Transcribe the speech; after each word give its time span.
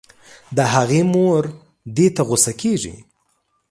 د 0.55 0.57
هغې 0.73 1.01
مور 1.13 1.43
دې 1.95 2.07
ته 2.15 2.21
غو 2.27 2.37
سه 2.43 2.51
کيږي 2.61 2.95